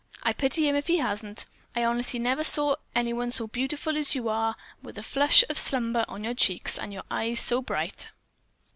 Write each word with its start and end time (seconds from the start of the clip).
I 0.23 0.33
pity 0.33 0.67
him 0.67 0.75
if 0.75 0.87
he 0.87 0.97
hasn't! 0.97 1.45
I 1.75 1.83
honestly 1.83 2.17
never 2.17 2.43
saw 2.43 2.77
anyone 2.95 3.29
so 3.29 3.45
beautiful 3.45 3.95
as 3.95 4.15
you 4.15 4.29
are, 4.29 4.55
with 4.81 4.95
the 4.95 5.03
flush 5.03 5.43
of 5.47 5.59
slumber 5.59 6.05
on 6.07 6.23
your 6.23 6.33
cheeks 6.33 6.79
and 6.79 6.91
your 6.91 7.03
eyes 7.11 7.39
so 7.39 7.61
bright." 7.61 8.09